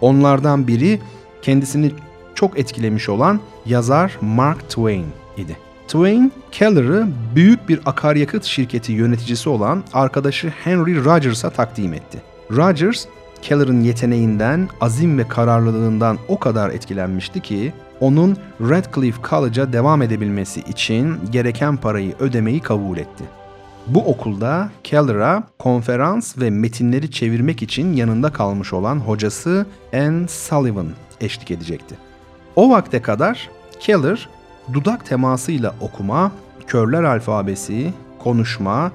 Onlardan 0.00 0.68
biri 0.68 1.00
kendisini 1.42 1.92
çok 2.38 2.58
etkilemiş 2.58 3.08
olan 3.08 3.40
yazar 3.66 4.18
Mark 4.20 4.68
Twain 4.68 5.06
idi. 5.36 5.56
Twain, 5.88 6.32
Keller'ı 6.52 7.08
büyük 7.34 7.68
bir 7.68 7.80
akaryakıt 7.84 8.44
şirketi 8.44 8.92
yöneticisi 8.92 9.48
olan 9.48 9.84
arkadaşı 9.92 10.48
Henry 10.48 11.04
Rogers'a 11.04 11.50
takdim 11.50 11.92
etti. 11.92 12.22
Rogers, 12.50 13.06
Keller'ın 13.42 13.80
yeteneğinden, 13.80 14.68
azim 14.80 15.18
ve 15.18 15.28
kararlılığından 15.28 16.18
o 16.28 16.38
kadar 16.38 16.70
etkilenmişti 16.70 17.40
ki 17.40 17.72
onun 18.00 18.36
Radcliffe 18.60 19.22
College'a 19.30 19.72
devam 19.72 20.02
edebilmesi 20.02 20.60
için 20.60 21.18
gereken 21.30 21.76
parayı 21.76 22.14
ödemeyi 22.18 22.60
kabul 22.60 22.98
etti. 22.98 23.24
Bu 23.86 24.04
okulda 24.04 24.70
Keller'a 24.84 25.42
konferans 25.58 26.38
ve 26.38 26.50
metinleri 26.50 27.10
çevirmek 27.10 27.62
için 27.62 27.92
yanında 27.92 28.32
kalmış 28.32 28.72
olan 28.72 28.96
hocası 28.96 29.66
Anne 29.92 30.28
Sullivan 30.28 30.88
eşlik 31.20 31.50
edecekti. 31.50 32.07
O 32.58 32.70
vakte 32.70 33.02
kadar 33.02 33.50
Keller 33.80 34.28
dudak 34.72 35.06
temasıyla 35.06 35.74
okuma, 35.80 36.32
körler 36.66 37.02
alfabesi, 37.02 37.92
konuşma, 38.18 38.92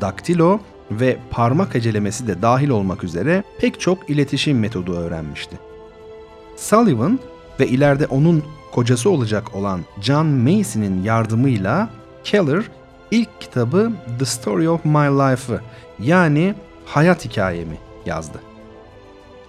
daktilo 0.00 0.58
ve 0.90 1.16
parmak 1.30 1.74
hecelemesi 1.74 2.26
de 2.26 2.42
dahil 2.42 2.68
olmak 2.68 3.04
üzere 3.04 3.42
pek 3.60 3.80
çok 3.80 4.10
iletişim 4.10 4.58
metodu 4.58 4.96
öğrenmişti. 4.96 5.56
Sullivan 6.56 7.18
ve 7.60 7.66
ileride 7.66 8.06
onun 8.06 8.42
kocası 8.72 9.10
olacak 9.10 9.54
olan 9.54 9.80
John 10.00 10.26
Macy'nin 10.26 11.02
yardımıyla 11.02 11.88
Keller 12.24 12.64
ilk 13.10 13.40
kitabı 13.40 13.92
The 14.18 14.24
Story 14.24 14.68
of 14.68 14.84
My 14.84 14.92
Life'ı 14.92 15.60
yani 15.98 16.54
Hayat 16.86 17.24
Hikayemi 17.24 17.78
yazdı. 18.06 18.38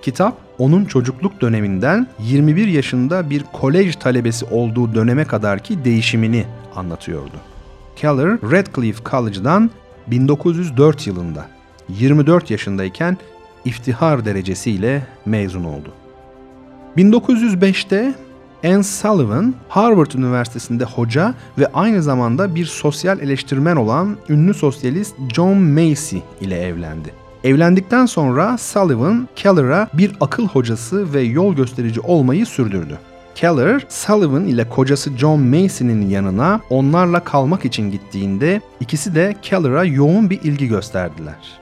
Kitap 0.01 0.46
onun 0.59 0.85
çocukluk 0.85 1.41
döneminden 1.41 2.07
21 2.19 2.67
yaşında 2.67 3.29
bir 3.29 3.43
kolej 3.53 3.95
talebesi 3.95 4.45
olduğu 4.45 4.95
döneme 4.95 5.25
kadarki 5.25 5.85
değişimini 5.85 6.45
anlatıyordu. 6.75 7.35
Keller, 7.95 8.41
Radcliffe 8.41 9.03
College'dan 9.09 9.71
1904 10.07 11.07
yılında 11.07 11.45
24 11.89 12.51
yaşındayken 12.51 13.17
iftihar 13.65 14.25
derecesiyle 14.25 15.07
mezun 15.25 15.63
oldu. 15.63 15.93
1905'te 16.97 18.15
Anne 18.63 18.83
Sullivan, 18.83 19.55
Harvard 19.69 20.11
Üniversitesi'nde 20.11 20.83
hoca 20.83 21.33
ve 21.57 21.67
aynı 21.73 22.03
zamanda 22.03 22.55
bir 22.55 22.65
sosyal 22.65 23.19
eleştirmen 23.19 23.75
olan 23.75 24.17
ünlü 24.29 24.53
sosyalist 24.53 25.15
John 25.33 25.57
Macy 25.57 26.17
ile 26.41 26.59
evlendi. 26.61 27.26
Evlendikten 27.47 28.05
sonra 28.05 28.57
Sullivan, 28.57 29.27
Keller'a 29.35 29.87
bir 29.93 30.11
akıl 30.21 30.47
hocası 30.47 31.13
ve 31.13 31.21
yol 31.21 31.55
gösterici 31.55 32.01
olmayı 32.01 32.45
sürdürdü. 32.45 32.97
Keller, 33.35 33.85
Sullivan 33.89 34.45
ile 34.45 34.69
kocası 34.69 35.17
John 35.17 35.39
Macy'nin 35.39 36.09
yanına 36.09 36.61
onlarla 36.69 37.23
kalmak 37.23 37.65
için 37.65 37.91
gittiğinde 37.91 38.61
ikisi 38.79 39.15
de 39.15 39.35
Keller'a 39.41 39.85
yoğun 39.85 40.29
bir 40.29 40.41
ilgi 40.41 40.67
gösterdiler. 40.67 41.59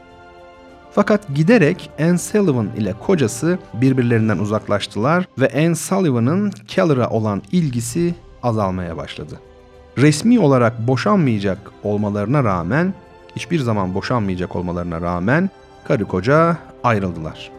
Fakat 0.91 1.35
giderek 1.35 1.89
Anne 1.99 2.17
Sullivan 2.17 2.69
ile 2.77 2.93
kocası 2.93 3.59
birbirlerinden 3.73 4.37
uzaklaştılar 4.37 5.25
ve 5.37 5.51
Anne 5.55 5.75
Sullivan'ın 5.75 6.51
Keller'a 6.67 7.09
olan 7.09 7.41
ilgisi 7.51 8.15
azalmaya 8.43 8.97
başladı. 8.97 9.39
Resmi 9.97 10.39
olarak 10.39 10.87
boşanmayacak 10.87 11.71
olmalarına 11.83 12.43
rağmen, 12.43 12.93
hiçbir 13.35 13.59
zaman 13.59 13.93
boşanmayacak 13.93 14.55
olmalarına 14.55 15.01
rağmen 15.01 15.49
karı 15.87 16.05
koca 16.05 16.57
ayrıldılar. 16.83 17.51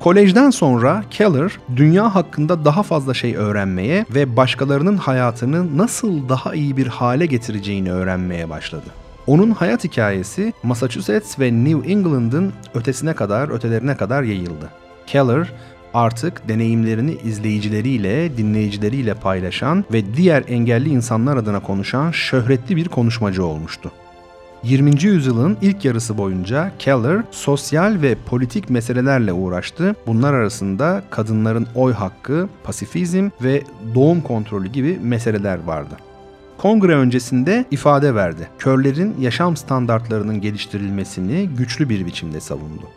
Kolejden 0.00 0.50
sonra 0.50 1.04
Keller 1.10 1.58
dünya 1.76 2.14
hakkında 2.14 2.64
daha 2.64 2.82
fazla 2.82 3.14
şey 3.14 3.36
öğrenmeye 3.36 4.06
ve 4.14 4.36
başkalarının 4.36 4.96
hayatını 4.96 5.78
nasıl 5.78 6.28
daha 6.28 6.54
iyi 6.54 6.76
bir 6.76 6.86
hale 6.86 7.26
getireceğini 7.26 7.92
öğrenmeye 7.92 8.50
başladı. 8.50 8.86
Onun 9.26 9.50
hayat 9.50 9.84
hikayesi 9.84 10.52
Massachusetts 10.62 11.38
ve 11.40 11.52
New 11.64 11.92
England'ın 11.92 12.52
ötesine 12.74 13.14
kadar, 13.14 13.48
ötelerine 13.48 13.96
kadar 13.96 14.22
yayıldı. 14.22 14.68
Keller 15.06 15.52
artık 15.94 16.48
deneyimlerini 16.48 17.16
izleyicileriyle, 17.24 18.36
dinleyicileriyle 18.36 19.14
paylaşan 19.14 19.84
ve 19.92 20.14
diğer 20.16 20.44
engelli 20.48 20.88
insanlar 20.88 21.36
adına 21.36 21.60
konuşan 21.60 22.10
şöhretli 22.10 22.76
bir 22.76 22.88
konuşmacı 22.88 23.44
olmuştu. 23.44 23.92
20. 24.64 25.04
yüzyılın 25.04 25.56
ilk 25.62 25.84
yarısı 25.84 26.18
boyunca 26.18 26.72
Keller 26.78 27.22
sosyal 27.30 28.02
ve 28.02 28.16
politik 28.26 28.70
meselelerle 28.70 29.32
uğraştı. 29.32 29.96
Bunlar 30.06 30.32
arasında 30.34 31.02
kadınların 31.10 31.66
oy 31.74 31.92
hakkı, 31.92 32.48
pasifizm 32.64 33.30
ve 33.42 33.62
doğum 33.94 34.20
kontrolü 34.20 34.68
gibi 34.68 34.98
meseleler 35.02 35.64
vardı. 35.64 35.94
Kongre 36.58 36.94
öncesinde 36.94 37.64
ifade 37.70 38.14
verdi. 38.14 38.48
Körlerin 38.58 39.14
yaşam 39.20 39.56
standartlarının 39.56 40.40
geliştirilmesini 40.40 41.48
güçlü 41.58 41.88
bir 41.88 42.06
biçimde 42.06 42.40
savundu. 42.40 42.88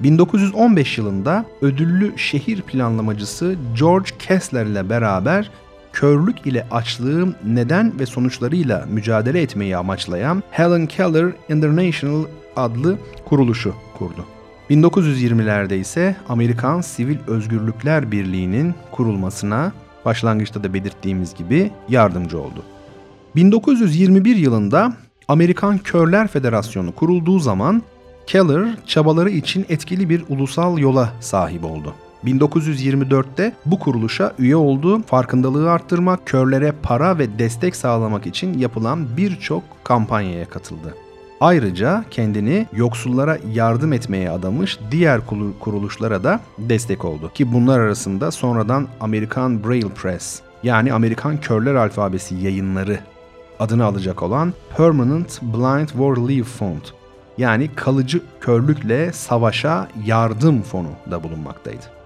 1915 0.00 0.98
yılında 0.98 1.44
ödüllü 1.60 2.18
şehir 2.18 2.62
planlamacısı 2.62 3.54
George 3.78 4.10
Kessler 4.18 4.66
ile 4.66 4.90
beraber 4.90 5.50
körlük 5.92 6.46
ile 6.46 6.66
açlığın 6.70 7.34
neden 7.46 7.98
ve 7.98 8.06
sonuçlarıyla 8.06 8.86
mücadele 8.90 9.42
etmeyi 9.42 9.76
amaçlayan 9.76 10.42
Helen 10.50 10.86
Keller 10.86 11.32
International 11.48 12.24
adlı 12.56 12.98
kuruluşu 13.24 13.74
kurdu. 13.98 14.24
1920'lerde 14.70 15.74
ise 15.74 16.16
Amerikan 16.28 16.80
Sivil 16.80 17.18
Özgürlükler 17.26 18.12
Birliği'nin 18.12 18.74
kurulmasına 18.90 19.72
başlangıçta 20.04 20.64
da 20.64 20.74
belirttiğimiz 20.74 21.34
gibi 21.34 21.70
yardımcı 21.88 22.40
oldu. 22.40 22.62
1921 23.36 24.36
yılında 24.36 24.92
Amerikan 25.28 25.78
Körler 25.78 26.28
Federasyonu 26.28 26.94
kurulduğu 26.94 27.38
zaman 27.38 27.82
Keller 28.26 28.68
çabaları 28.86 29.30
için 29.30 29.66
etkili 29.68 30.08
bir 30.08 30.24
ulusal 30.28 30.78
yola 30.78 31.12
sahip 31.20 31.64
oldu. 31.64 31.94
1924'te 32.24 33.52
bu 33.66 33.78
kuruluşa 33.78 34.34
üye 34.38 34.56
olduğu 34.56 35.02
farkındalığı 35.02 35.70
arttırmak, 35.70 36.26
körlere 36.26 36.72
para 36.82 37.18
ve 37.18 37.38
destek 37.38 37.76
sağlamak 37.76 38.26
için 38.26 38.58
yapılan 38.58 39.16
birçok 39.16 39.62
kampanyaya 39.84 40.48
katıldı. 40.48 40.94
Ayrıca 41.40 42.04
kendini 42.10 42.66
yoksullara 42.72 43.38
yardım 43.52 43.92
etmeye 43.92 44.30
adamış 44.30 44.78
diğer 44.90 45.20
kuruluşlara 45.60 46.24
da 46.24 46.40
destek 46.58 47.04
oldu. 47.04 47.30
Ki 47.34 47.52
bunlar 47.52 47.80
arasında 47.80 48.30
sonradan 48.30 48.88
Amerikan 49.00 49.64
Braille 49.64 49.88
Press 49.88 50.40
yani 50.62 50.92
Amerikan 50.92 51.40
Körler 51.40 51.74
Alfabesi 51.74 52.34
yayınları 52.34 52.98
adını 53.58 53.84
alacak 53.84 54.22
olan 54.22 54.52
Permanent 54.76 55.42
Blind 55.42 55.88
War 55.88 56.16
Relief 56.16 56.46
Fund 56.46 56.82
yani 57.38 57.70
kalıcı 57.74 58.20
körlükle 58.40 59.12
savaşa 59.12 59.88
yardım 60.06 60.62
fonu 60.62 60.90
da 61.10 61.22
bulunmaktaydı. 61.22 62.01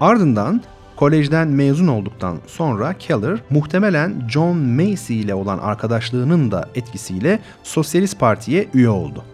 Ardından 0.00 0.62
kolejden 0.96 1.48
mezun 1.48 1.86
olduktan 1.86 2.38
sonra 2.46 2.98
Keller 2.98 3.38
muhtemelen 3.50 4.28
John 4.28 4.56
Macy 4.56 5.20
ile 5.20 5.34
olan 5.34 5.58
arkadaşlığının 5.58 6.50
da 6.50 6.68
etkisiyle 6.74 7.40
Sosyalist 7.62 8.20
Parti'ye 8.20 8.68
üye 8.74 8.88
oldu. 8.88 9.24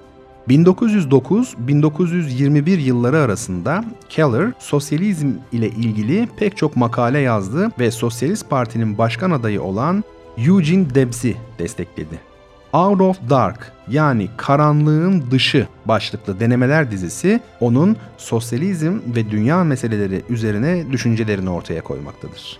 1909-1921 0.48 2.70
yılları 2.70 3.18
arasında 3.18 3.84
Keller 4.08 4.52
sosyalizm 4.58 5.30
ile 5.52 5.68
ilgili 5.68 6.28
pek 6.36 6.56
çok 6.56 6.76
makale 6.76 7.18
yazdı 7.18 7.70
ve 7.78 7.90
Sosyalist 7.90 8.50
Parti'nin 8.50 8.98
başkan 8.98 9.30
adayı 9.30 9.62
olan 9.62 10.04
Eugene 10.38 10.94
Debs'i 10.94 11.36
destekledi. 11.58 12.31
Out 12.72 13.00
of 13.00 13.18
Dark 13.30 13.72
yani 13.88 14.28
Karanlığın 14.36 15.30
Dışı 15.30 15.66
başlıklı 15.84 16.40
denemeler 16.40 16.90
dizisi 16.90 17.40
onun 17.60 17.96
sosyalizm 18.18 18.98
ve 19.06 19.30
dünya 19.30 19.64
meseleleri 19.64 20.22
üzerine 20.28 20.92
düşüncelerini 20.92 21.50
ortaya 21.50 21.82
koymaktadır. 21.82 22.58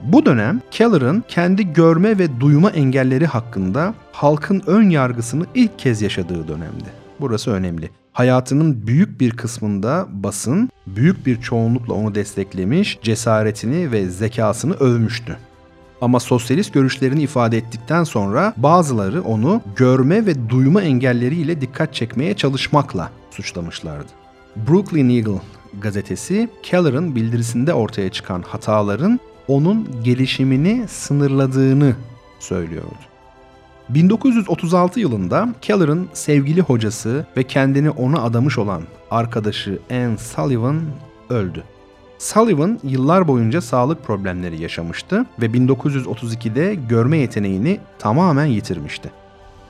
Bu 0.00 0.26
dönem 0.26 0.60
Keller'ın 0.70 1.24
kendi 1.28 1.72
görme 1.72 2.18
ve 2.18 2.40
duyma 2.40 2.70
engelleri 2.70 3.26
hakkında 3.26 3.94
halkın 4.12 4.62
ön 4.66 4.90
yargısını 4.90 5.46
ilk 5.54 5.78
kez 5.78 6.02
yaşadığı 6.02 6.48
dönemdi. 6.48 6.90
Burası 7.20 7.50
önemli. 7.50 7.90
Hayatının 8.12 8.86
büyük 8.86 9.20
bir 9.20 9.30
kısmında 9.30 10.06
basın 10.10 10.70
büyük 10.86 11.26
bir 11.26 11.40
çoğunlukla 11.40 11.94
onu 11.94 12.14
desteklemiş, 12.14 12.98
cesaretini 13.02 13.92
ve 13.92 14.08
zekasını 14.08 14.74
övmüştü. 14.74 15.36
Ama 16.00 16.20
sosyalist 16.20 16.72
görüşlerini 16.72 17.22
ifade 17.22 17.58
ettikten 17.58 18.04
sonra 18.04 18.54
bazıları 18.56 19.22
onu 19.22 19.62
görme 19.76 20.26
ve 20.26 20.48
duyma 20.48 20.82
engelleriyle 20.82 21.60
dikkat 21.60 21.94
çekmeye 21.94 22.34
çalışmakla 22.34 23.10
suçlamışlardı. 23.30 24.08
Brooklyn 24.56 25.08
Eagle 25.08 25.40
gazetesi 25.80 26.48
Keller'ın 26.62 27.16
bildirisinde 27.16 27.74
ortaya 27.74 28.10
çıkan 28.10 28.42
hataların 28.42 29.20
onun 29.48 30.02
gelişimini 30.04 30.88
sınırladığını 30.88 31.94
söylüyordu. 32.40 32.98
1936 33.88 35.00
yılında 35.00 35.54
Keller'ın 35.60 36.08
sevgili 36.12 36.60
hocası 36.60 37.26
ve 37.36 37.42
kendini 37.42 37.90
ona 37.90 38.22
adamış 38.22 38.58
olan 38.58 38.82
arkadaşı 39.10 39.78
Anne 39.90 40.18
Sullivan 40.18 40.80
öldü. 41.30 41.64
Sullivan 42.20 42.78
yıllar 42.84 43.28
boyunca 43.28 43.60
sağlık 43.60 44.04
problemleri 44.04 44.62
yaşamıştı 44.62 45.26
ve 45.40 45.46
1932'de 45.46 46.74
görme 46.74 47.18
yeteneğini 47.18 47.80
tamamen 47.98 48.46
yitirmişti. 48.46 49.10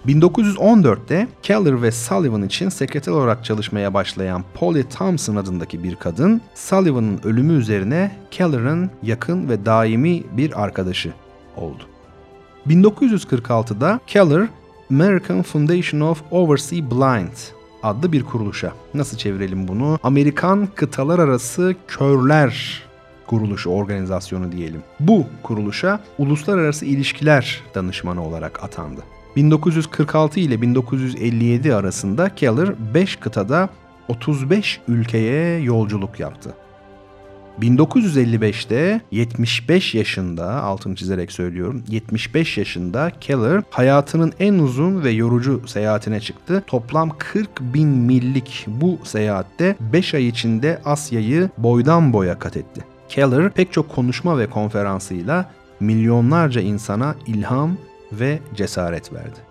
1914'te 0.07 1.29
Keller 1.43 1.83
ve 1.83 1.93
Sullivan 1.93 2.43
için 2.43 2.69
sekreter 2.69 3.13
olarak 3.13 3.45
çalışmaya 3.45 3.95
başlayan 3.95 4.45
Polly 4.55 4.85
Thompson 4.85 5.37
adındaki 5.37 5.83
bir 5.83 5.97
kadın, 5.97 6.41
Sullivan'ın 6.55 7.21
ölümü 7.25 7.53
üzerine 7.53 8.17
Keller'ın 8.31 8.91
yakın 9.03 9.49
ve 9.49 9.67
daimi 9.67 10.23
bir 10.37 10.63
arkadaşı 10.63 11.13
oldu. 11.57 11.83
1946'da 12.67 14.01
Keller, 14.07 14.49
American 14.91 15.43
Foundation 15.43 16.01
of 16.01 16.23
Overseas 16.31 16.91
Blind 16.91 17.60
adlı 17.83 18.13
bir 18.13 18.23
kuruluşa. 18.23 18.73
Nasıl 18.95 19.17
çevirelim 19.17 19.69
bunu? 19.69 19.99
Amerikan 20.03 20.69
Kıtalar 20.75 21.19
Arası 21.19 21.75
Körler 21.89 22.83
kuruluşu, 23.27 23.71
organizasyonu 23.71 24.53
diyelim. 24.53 24.83
Bu 25.01 25.27
kuruluşa 25.43 26.01
uluslararası 26.19 26.87
ilişkiler 26.87 27.63
danışmanı 27.75 28.25
olarak 28.25 28.65
atandı. 28.65 29.01
1946 29.37 30.41
ile 30.41 30.63
1957 30.63 31.75
arasında 31.75 32.35
Keller 32.35 32.95
5 32.95 33.17
kıtada 33.17 33.69
35 34.09 34.81
ülkeye 34.89 35.61
yolculuk 35.61 36.21
yaptı. 36.21 36.55
1955'te 37.61 39.01
75 39.11 39.95
yaşında, 39.95 40.63
altını 40.63 40.97
çizerek 40.97 41.33
söylüyorum, 41.33 41.83
75 41.89 42.59
yaşında 42.59 43.11
Keller 43.21 43.63
hayatının 43.71 44.33
en 44.41 44.55
uzun 44.55 45.05
ve 45.05 45.11
yorucu 45.11 45.63
seyahatine 45.67 46.21
çıktı. 46.21 46.65
Toplam 46.67 47.11
40 47.19 47.61
bin 47.61 47.89
millik 47.89 48.67
bu 48.69 48.99
seyahatte 49.05 49.77
5 49.93 50.15
ay 50.15 50.29
içinde 50.29 50.81
Asya'yı 50.85 51.51
boydan 51.59 52.13
boya 52.13 52.39
kat 52.39 52.57
etti. 52.57 52.85
Keller 53.09 53.51
pek 53.51 53.73
çok 53.73 53.89
konuşma 53.89 54.39
ve 54.39 54.51
konferansıyla 54.51 55.51
milyonlarca 55.81 56.61
insana 56.61 57.15
ilham 57.27 57.77
ve 58.13 58.39
cesaret 58.55 59.13
verdi. 59.13 59.51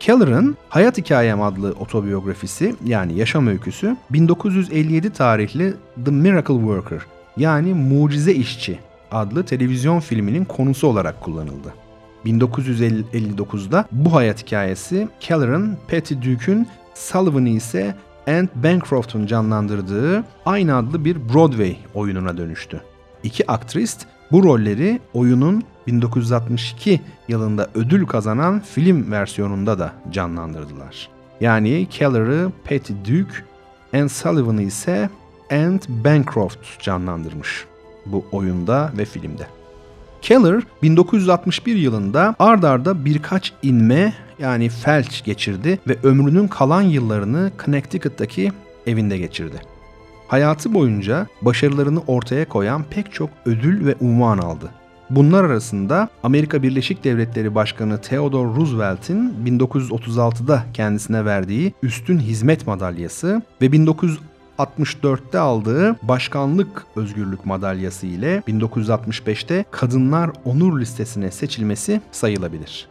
Keller'ın 0.00 0.56
Hayat 0.68 0.98
Hikayem 0.98 1.42
adlı 1.42 1.72
otobiyografisi 1.72 2.76
yani 2.84 3.18
yaşam 3.18 3.46
öyküsü 3.46 3.96
1957 4.10 5.10
tarihli 5.10 5.74
The 6.04 6.10
Miracle 6.10 6.54
Worker 6.54 7.00
yani 7.36 7.74
Mucize 7.74 8.34
İşçi 8.34 8.78
adlı 9.10 9.44
televizyon 9.44 10.00
filminin 10.00 10.44
konusu 10.44 10.86
olarak 10.86 11.20
kullanıldı. 11.20 11.74
1959'da 12.26 13.84
bu 13.92 14.14
hayat 14.14 14.46
hikayesi 14.46 15.08
Keller'ın 15.20 15.78
Patty 15.90 16.14
Duke'ün 16.14 16.68
Sullivan'ı 16.94 17.48
ise 17.48 17.94
Anne 18.26 18.48
Bancroft'un 18.54 19.26
canlandırdığı 19.26 20.24
aynı 20.46 20.76
adlı 20.76 21.04
bir 21.04 21.16
Broadway 21.34 21.76
oyununa 21.94 22.36
dönüştü. 22.36 22.80
İki 23.22 23.50
aktrist 23.50 24.06
bu 24.32 24.44
rolleri 24.44 25.00
oyunun 25.14 25.62
1962 25.86 27.00
yılında 27.28 27.68
ödül 27.74 28.06
kazanan 28.06 28.60
film 28.60 29.12
versiyonunda 29.12 29.78
da 29.78 29.92
canlandırdılar. 30.10 31.08
Yani 31.40 31.86
Keller'ı 31.90 32.50
Patty 32.64 32.92
Duke, 32.92 33.34
Anne 33.94 34.08
Sullivan'ı 34.08 34.62
ise 34.62 35.10
Anne 35.52 35.80
Bancroft 35.88 36.80
canlandırmış 36.82 37.64
bu 38.06 38.24
oyunda 38.32 38.92
ve 38.98 39.04
filmde. 39.04 39.46
Keller 40.22 40.62
1961 40.82 41.76
yılında 41.76 42.34
ard 42.38 42.62
arda 42.62 43.04
birkaç 43.04 43.52
inme 43.62 44.12
yani 44.38 44.68
felç 44.68 45.24
geçirdi 45.24 45.78
ve 45.88 45.96
ömrünün 46.02 46.48
kalan 46.48 46.82
yıllarını 46.82 47.52
Connecticut'taki 47.64 48.52
evinde 48.86 49.18
geçirdi. 49.18 49.56
Hayatı 50.28 50.74
boyunca 50.74 51.26
başarılarını 51.42 52.00
ortaya 52.06 52.48
koyan 52.48 52.84
pek 52.90 53.12
çok 53.12 53.30
ödül 53.46 53.86
ve 53.86 53.94
unvan 54.00 54.38
aldı. 54.38 54.70
Bunlar 55.10 55.44
arasında 55.44 56.08
Amerika 56.22 56.62
Birleşik 56.62 57.04
Devletleri 57.04 57.54
Başkanı 57.54 58.00
Theodore 58.00 58.56
Roosevelt'in 58.56 59.34
1936'da 59.46 60.64
kendisine 60.74 61.24
verdiği 61.24 61.74
Üstün 61.82 62.18
Hizmet 62.18 62.66
Madalyası 62.66 63.42
ve 63.62 63.72
1964'te 64.58 65.38
aldığı 65.38 65.96
Başkanlık 66.02 66.86
Özgürlük 66.96 67.46
Madalyası 67.46 68.06
ile 68.06 68.42
1965'te 68.48 69.64
Kadınlar 69.70 70.30
Onur 70.44 70.80
Listesine 70.80 71.30
seçilmesi 71.30 72.00
sayılabilir. 72.12 72.88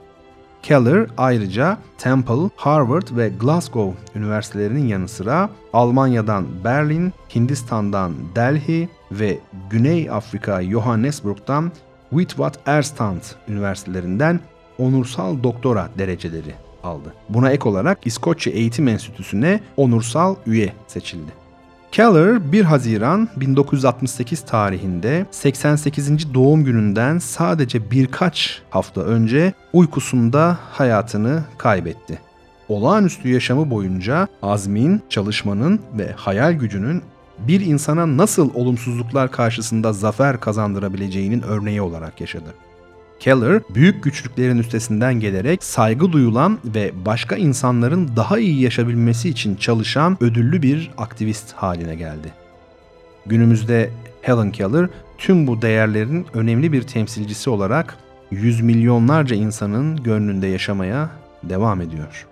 Keller 0.64 1.08
ayrıca 1.18 1.78
Temple, 1.98 2.50
Harvard 2.56 3.18
ve 3.18 3.30
Glasgow 3.30 4.20
üniversitelerinin 4.20 4.88
yanı 4.88 5.08
sıra 5.08 5.50
Almanya'dan 5.74 6.46
Berlin, 6.64 7.14
Hindistan'dan 7.36 8.14
Delhi 8.36 8.90
ve 9.12 9.40
Güney 9.70 10.10
Afrika 10.10 10.64
Johannesburg'dan 10.64 11.72
Witwatersrand 12.10 13.22
üniversitelerinden 13.48 14.40
onursal 14.78 15.44
doktora 15.44 15.90
dereceleri 15.98 16.56
aldı. 16.84 17.14
Buna 17.30 17.52
ek 17.52 17.70
olarak 17.70 18.08
İskoçya 18.08 18.54
Eğitim 18.54 18.88
Enstitüsü'ne 18.88 19.60
onursal 19.78 20.36
üye 20.46 20.74
seçildi. 20.88 21.41
Keller 21.92 22.52
1 22.52 22.64
Haziran 22.64 23.30
1968 23.36 24.42
tarihinde 24.42 25.26
88. 25.32 26.34
doğum 26.34 26.64
gününden 26.64 27.18
sadece 27.18 27.92
birkaç 27.92 28.62
hafta 28.70 29.02
önce 29.02 29.54
uykusunda 29.74 30.58
hayatını 30.72 31.44
kaybetti. 31.58 32.20
Olağanüstü 32.70 33.30
yaşamı 33.30 33.70
boyunca 33.70 34.28
azmin, 34.42 35.02
çalışmanın 35.10 35.80
ve 35.98 36.12
hayal 36.12 36.54
gücünün 36.54 37.02
bir 37.40 37.62
insana 37.62 38.18
nasıl 38.18 38.54
olumsuzluklar 38.54 39.32
karşısında 39.32 39.94
zafer 39.94 40.40
kazandırabileceğinin 40.40 41.42
örneği 41.42 41.82
olarak 41.82 42.22
yaşadı. 42.22 42.54
Keller, 43.22 43.62
büyük 43.70 44.04
güçlüklerin 44.04 44.58
üstesinden 44.58 45.20
gelerek 45.20 45.64
saygı 45.64 46.12
duyulan 46.12 46.60
ve 46.66 46.92
başka 47.06 47.36
insanların 47.36 48.12
daha 48.16 48.40
iyi 48.40 48.62
yaşabilmesi 48.62 49.30
için 49.30 49.56
çalışan 49.56 50.18
ödüllü 50.24 50.62
bir 50.62 50.92
aktivist 50.98 51.54
haline 51.54 51.96
geldi. 51.96 52.28
Günümüzde 53.26 53.90
Helen 54.22 54.52
Keller 54.52 54.90
tüm 55.18 55.48
bu 55.48 55.62
değerlerin 55.62 56.26
önemli 56.34 56.72
bir 56.72 56.82
temsilcisi 56.82 57.50
olarak 57.50 57.98
yüz 58.32 58.62
milyonlarca 58.62 59.36
insanın 59.36 60.04
gönlünde 60.04 60.48
yaşamaya 60.48 61.10
devam 61.44 61.82
ediyor. 61.82 62.28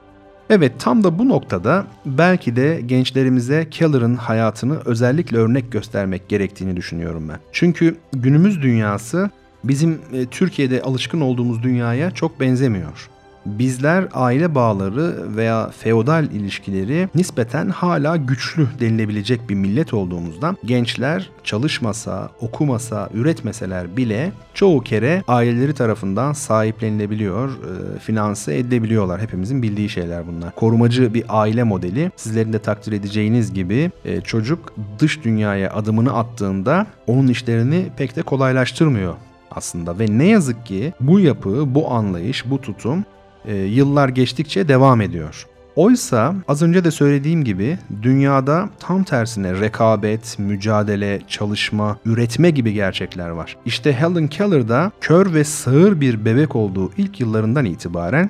Evet 0.49 0.71
tam 0.79 1.03
da 1.03 1.19
bu 1.19 1.29
noktada 1.29 1.85
belki 2.05 2.55
de 2.55 2.81
gençlerimize 2.85 3.69
Keller'ın 3.69 4.15
hayatını 4.15 4.79
özellikle 4.85 5.37
örnek 5.37 5.71
göstermek 5.71 6.29
gerektiğini 6.29 6.77
düşünüyorum 6.77 7.29
ben. 7.29 7.39
Çünkü 7.51 7.97
günümüz 8.13 8.61
dünyası 8.61 9.29
bizim 9.63 10.01
e, 10.13 10.25
Türkiye'de 10.25 10.81
alışkın 10.81 11.21
olduğumuz 11.21 11.63
dünyaya 11.63 12.11
çok 12.11 12.39
benzemiyor. 12.39 13.09
Bizler 13.45 14.07
aile 14.13 14.55
bağları 14.55 15.35
veya 15.37 15.69
feodal 15.69 16.25
ilişkileri 16.25 17.09
nispeten 17.15 17.69
hala 17.69 18.17
güçlü 18.17 18.67
denilebilecek 18.79 19.49
bir 19.49 19.55
millet 19.55 19.93
olduğumuzdan 19.93 20.57
gençler 20.65 21.29
çalışmasa, 21.43 22.29
okumasa, 22.41 23.09
üretmeseler 23.13 23.97
bile 23.97 24.31
çoğu 24.53 24.81
kere 24.81 25.23
aileleri 25.27 25.73
tarafından 25.73 26.33
sahiplenilebiliyor, 26.33 27.49
e, 27.49 27.99
finanse 27.99 28.57
edilebiliyorlar. 28.57 29.21
Hepimizin 29.21 29.63
bildiği 29.63 29.89
şeyler 29.89 30.27
bunlar. 30.27 30.55
Korumacı 30.55 31.13
bir 31.13 31.23
aile 31.29 31.63
modeli 31.63 32.11
sizlerin 32.15 32.53
de 32.53 32.59
takdir 32.59 32.91
edeceğiniz 32.91 33.53
gibi 33.53 33.91
e, 34.05 34.21
çocuk 34.21 34.73
dış 34.99 35.23
dünyaya 35.23 35.73
adımını 35.73 36.17
attığında 36.17 36.87
onun 37.07 37.27
işlerini 37.27 37.85
pek 37.97 38.15
de 38.15 38.21
kolaylaştırmıyor 38.21 39.15
aslında 39.59 39.99
ve 39.99 40.05
ne 40.09 40.27
yazık 40.27 40.65
ki 40.65 40.93
bu 40.99 41.19
yapı, 41.19 41.75
bu 41.75 41.91
anlayış, 41.91 42.49
bu 42.49 42.61
tutum 42.61 43.05
e, 43.45 43.55
yıllar 43.55 44.09
geçtikçe 44.09 44.67
devam 44.67 45.01
ediyor. 45.01 45.45
Oysa 45.75 46.35
az 46.47 46.61
önce 46.61 46.83
de 46.83 46.91
söylediğim 46.91 47.43
gibi 47.43 47.77
dünyada 48.01 48.69
tam 48.79 49.03
tersine 49.03 49.59
rekabet, 49.59 50.39
mücadele, 50.39 51.21
çalışma, 51.27 51.97
üretme 52.05 52.49
gibi 52.49 52.73
gerçekler 52.73 53.29
var. 53.29 53.57
İşte 53.65 53.93
Helen 53.93 54.27
Keller 54.27 54.69
da 54.69 54.91
kör 55.01 55.33
ve 55.33 55.43
sağır 55.43 56.01
bir 56.01 56.25
bebek 56.25 56.55
olduğu 56.55 56.91
ilk 56.97 57.19
yıllarından 57.19 57.65
itibaren 57.65 58.29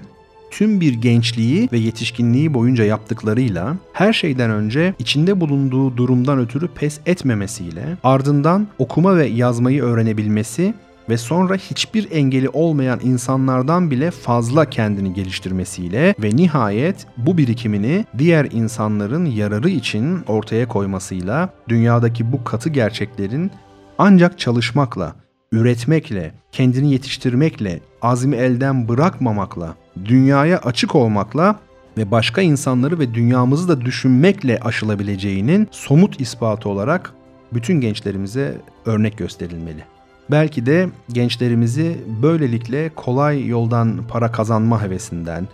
tüm 0.51 0.81
bir 0.81 0.93
gençliği 0.93 1.69
ve 1.71 1.77
yetişkinliği 1.77 2.53
boyunca 2.53 2.83
yaptıklarıyla 2.83 3.75
her 3.93 4.13
şeyden 4.13 4.51
önce 4.51 4.93
içinde 4.99 5.41
bulunduğu 5.41 5.97
durumdan 5.97 6.39
ötürü 6.39 6.67
pes 6.67 6.99
etmemesiyle 7.05 7.97
ardından 8.03 8.67
okuma 8.79 9.17
ve 9.17 9.25
yazmayı 9.25 9.83
öğrenebilmesi 9.83 10.73
ve 11.09 11.17
sonra 11.17 11.55
hiçbir 11.55 12.11
engeli 12.11 12.49
olmayan 12.49 12.99
insanlardan 13.03 13.91
bile 13.91 14.11
fazla 14.11 14.65
kendini 14.65 15.13
geliştirmesiyle 15.13 16.15
ve 16.19 16.29
nihayet 16.35 17.07
bu 17.17 17.37
birikimini 17.37 18.05
diğer 18.17 18.47
insanların 18.51 19.25
yararı 19.25 19.69
için 19.69 20.23
ortaya 20.27 20.67
koymasıyla 20.67 21.49
dünyadaki 21.69 22.31
bu 22.31 22.43
katı 22.43 22.69
gerçeklerin 22.69 23.51
ancak 23.97 24.39
çalışmakla, 24.39 25.15
üretmekle, 25.51 26.33
kendini 26.51 26.91
yetiştirmekle, 26.91 27.79
azmi 28.01 28.35
elden 28.35 28.87
bırakmamakla, 28.87 29.75
dünyaya 30.05 30.57
açık 30.57 30.95
olmakla 30.95 31.59
ve 31.97 32.11
başka 32.11 32.41
insanları 32.41 32.99
ve 32.99 33.13
dünyamızı 33.13 33.67
da 33.67 33.81
düşünmekle 33.81 34.59
aşılabileceğinin 34.61 35.67
somut 35.71 36.21
ispatı 36.21 36.69
olarak 36.69 37.13
bütün 37.53 37.81
gençlerimize 37.81 38.57
örnek 38.85 39.17
gösterilmeli. 39.17 39.83
Belki 40.31 40.65
de 40.65 40.89
gençlerimizi 41.11 41.97
böylelikle 42.23 42.89
kolay 42.89 43.47
yoldan 43.47 43.99
para 44.07 44.31
kazanma 44.31 44.83
hevesinden, 44.83 45.47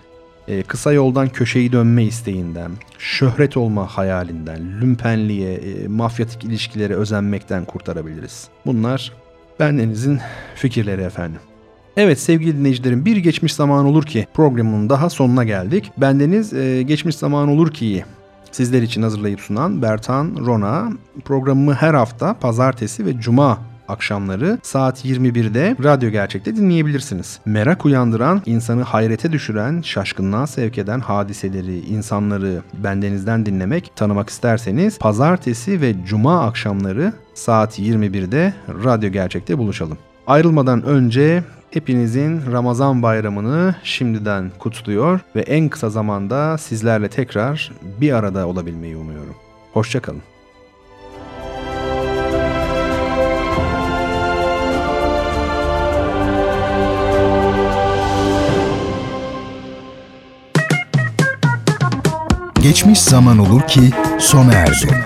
e, 0.48 0.64
kısa 0.64 0.94
yoldan 0.94 1.30
köşeyi 1.30 1.72
dönme 1.72 2.04
isteğinden, 2.04 2.72
şöhret 2.98 3.58
olma 3.58 3.88
hayalinden, 3.88 4.82
lümpenliğe, 4.82 5.54
e, 5.54 5.88
mafyatik 5.88 6.44
ilişkilere 6.44 6.96
özenmekten 6.96 7.66
kurtarabiliriz. 7.66 8.48
Bunlar 8.66 9.12
bendenizin 9.60 10.20
fikirleri 10.56 11.02
efendim. 11.02 11.40
Evet 11.98 12.20
sevgili 12.20 12.58
dinleyicilerim 12.58 13.06
bir 13.06 13.18
geçmiş 13.18 13.54
zaman 13.54 13.86
olur 13.86 14.04
ki 14.04 14.28
programın 14.34 14.90
daha 14.90 15.10
sonuna 15.10 15.44
geldik. 15.44 15.92
Bendeniz 15.98 16.54
e, 16.54 16.82
geçmiş 16.82 17.16
zaman 17.16 17.50
olur 17.50 17.72
ki 17.72 18.04
sizler 18.52 18.82
için 18.82 19.02
hazırlayıp 19.02 19.40
sunan 19.40 19.82
Bertan 19.82 20.36
Rona 20.46 20.92
programımı 21.26 21.74
her 21.74 21.94
hafta 21.94 22.34
pazartesi 22.34 23.06
ve 23.06 23.20
cuma 23.20 23.75
akşamları 23.88 24.60
saat 24.64 25.06
21'de 25.06 25.76
Radyo 25.84 26.10
Gerçek'te 26.10 26.56
dinleyebilirsiniz. 26.56 27.40
Merak 27.46 27.86
uyandıran, 27.86 28.42
insanı 28.46 28.82
hayrete 28.82 29.32
düşüren, 29.32 29.82
şaşkınlığa 29.82 30.48
sevk 30.48 30.78
eden 30.78 31.00
hadiseleri, 31.00 31.80
insanları 31.80 32.62
bendenizden 32.74 33.46
dinlemek, 33.46 33.92
tanımak 33.96 34.30
isterseniz 34.30 35.00
pazartesi 35.00 35.82
ve 35.82 36.06
cuma 36.06 36.46
akşamları 36.46 37.14
saat 37.34 37.80
21'de 37.80 38.54
Radyo 38.84 39.10
Gerçek'te 39.10 39.58
buluşalım. 39.58 39.98
Ayrılmadan 40.28 40.84
önce 40.84 41.44
hepinizin 41.72 42.42
Ramazan 42.52 43.04
bayramını 43.04 43.76
şimdiden 43.84 44.52
kutluyor 44.60 45.20
ve 45.36 45.42
en 45.42 45.70
kısa 45.70 45.90
zamanda 45.90 46.58
sizlerle 46.58 47.08
tekrar 47.08 47.72
bir 48.02 48.12
arada 48.12 48.48
olabilmeyi 48.48 48.98
umuyorum. 48.98 49.36
Hoşçakalın. 49.74 50.35
Geçmiş 62.66 63.02
zaman 63.02 63.38
olur 63.38 63.62
ki 63.68 63.92
sona 64.20 64.54
erdi. 64.54 65.06